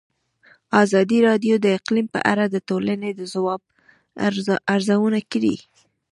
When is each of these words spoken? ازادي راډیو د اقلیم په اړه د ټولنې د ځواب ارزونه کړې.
ازادي 0.83 1.19
راډیو 1.27 1.55
د 1.61 1.65
اقلیم 1.77 2.07
په 2.15 2.19
اړه 2.31 2.45
د 2.49 2.55
ټولنې 2.69 3.09
د 3.15 3.21
ځواب 3.33 3.61
ارزونه 4.75 5.19
کړې. 5.31 5.55